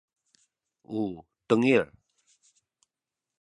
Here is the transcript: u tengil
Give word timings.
u 0.99 1.01
tengil 1.47 1.85